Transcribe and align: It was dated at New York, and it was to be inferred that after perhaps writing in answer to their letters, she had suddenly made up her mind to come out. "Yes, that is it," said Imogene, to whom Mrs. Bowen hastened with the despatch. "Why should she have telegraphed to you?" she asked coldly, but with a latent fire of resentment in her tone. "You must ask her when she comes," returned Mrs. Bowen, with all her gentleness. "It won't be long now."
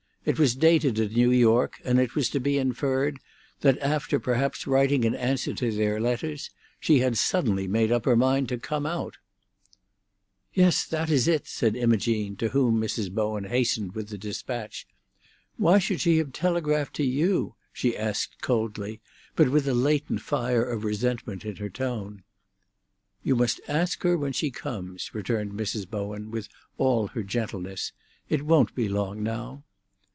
It 0.23 0.37
was 0.37 0.53
dated 0.55 0.99
at 0.99 1.13
New 1.13 1.31
York, 1.31 1.81
and 1.83 1.99
it 1.99 2.13
was 2.13 2.29
to 2.29 2.39
be 2.39 2.59
inferred 2.59 3.19
that 3.61 3.79
after 3.79 4.19
perhaps 4.19 4.67
writing 4.67 5.03
in 5.03 5.15
answer 5.15 5.51
to 5.55 5.71
their 5.71 5.99
letters, 5.99 6.51
she 6.79 6.99
had 6.99 7.17
suddenly 7.17 7.67
made 7.67 7.91
up 7.91 8.05
her 8.05 8.15
mind 8.15 8.47
to 8.49 8.59
come 8.59 8.85
out. 8.85 9.15
"Yes, 10.53 10.85
that 10.85 11.09
is 11.09 11.27
it," 11.27 11.47
said 11.47 11.75
Imogene, 11.75 12.35
to 12.35 12.49
whom 12.49 12.79
Mrs. 12.79 13.11
Bowen 13.11 13.45
hastened 13.45 13.93
with 13.95 14.09
the 14.09 14.17
despatch. 14.19 14.85
"Why 15.57 15.79
should 15.79 15.99
she 16.01 16.19
have 16.19 16.31
telegraphed 16.33 16.93
to 16.97 17.03
you?" 17.03 17.55
she 17.73 17.97
asked 17.97 18.41
coldly, 18.43 19.01
but 19.35 19.49
with 19.49 19.67
a 19.67 19.73
latent 19.73 20.21
fire 20.21 20.63
of 20.63 20.83
resentment 20.85 21.45
in 21.45 21.55
her 21.55 21.69
tone. 21.69 22.21
"You 23.23 23.35
must 23.35 23.59
ask 23.67 24.03
her 24.03 24.15
when 24.15 24.33
she 24.33 24.51
comes," 24.51 25.15
returned 25.15 25.53
Mrs. 25.53 25.89
Bowen, 25.89 26.29
with 26.29 26.47
all 26.77 27.07
her 27.07 27.23
gentleness. 27.23 27.91
"It 28.29 28.43
won't 28.43 28.75
be 28.75 28.87
long 28.87 29.23
now." 29.23 29.63